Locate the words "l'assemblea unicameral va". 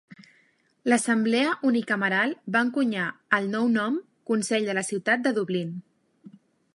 0.91-2.63